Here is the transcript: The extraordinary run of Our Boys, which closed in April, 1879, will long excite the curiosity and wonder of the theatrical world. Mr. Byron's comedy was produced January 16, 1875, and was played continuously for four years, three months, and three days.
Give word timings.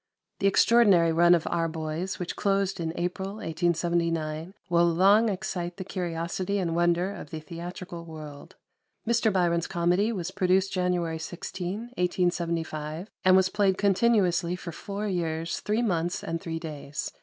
The 0.39 0.47
extraordinary 0.47 1.13
run 1.13 1.35
of 1.35 1.45
Our 1.51 1.67
Boys, 1.67 2.17
which 2.17 2.35
closed 2.35 2.79
in 2.79 2.91
April, 2.95 3.33
1879, 3.35 4.55
will 4.67 4.87
long 4.87 5.29
excite 5.29 5.77
the 5.77 5.83
curiosity 5.83 6.57
and 6.57 6.75
wonder 6.75 7.11
of 7.13 7.29
the 7.29 7.39
theatrical 7.39 8.03
world. 8.03 8.55
Mr. 9.07 9.31
Byron's 9.31 9.67
comedy 9.67 10.11
was 10.11 10.31
produced 10.31 10.73
January 10.73 11.19
16, 11.19 11.81
1875, 11.99 13.11
and 13.23 13.35
was 13.35 13.49
played 13.49 13.77
continuously 13.77 14.55
for 14.55 14.71
four 14.71 15.07
years, 15.07 15.59
three 15.59 15.83
months, 15.83 16.23
and 16.23 16.41
three 16.41 16.57
days. 16.57 17.11